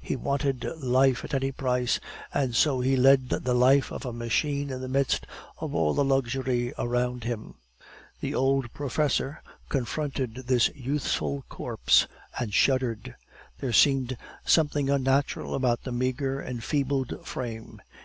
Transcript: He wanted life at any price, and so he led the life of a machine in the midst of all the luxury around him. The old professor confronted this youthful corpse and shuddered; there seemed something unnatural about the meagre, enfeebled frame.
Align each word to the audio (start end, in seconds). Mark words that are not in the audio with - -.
He 0.00 0.16
wanted 0.16 0.64
life 0.82 1.22
at 1.22 1.32
any 1.32 1.52
price, 1.52 2.00
and 2.34 2.56
so 2.56 2.80
he 2.80 2.96
led 2.96 3.28
the 3.28 3.54
life 3.54 3.92
of 3.92 4.04
a 4.04 4.12
machine 4.12 4.68
in 4.70 4.80
the 4.80 4.88
midst 4.88 5.28
of 5.60 5.76
all 5.76 5.94
the 5.94 6.04
luxury 6.04 6.74
around 6.76 7.22
him. 7.22 7.54
The 8.20 8.34
old 8.34 8.72
professor 8.74 9.44
confronted 9.68 10.46
this 10.48 10.70
youthful 10.74 11.44
corpse 11.48 12.08
and 12.36 12.52
shuddered; 12.52 13.14
there 13.60 13.72
seemed 13.72 14.16
something 14.44 14.90
unnatural 14.90 15.54
about 15.54 15.84
the 15.84 15.92
meagre, 15.92 16.42
enfeebled 16.42 17.24
frame. 17.24 17.80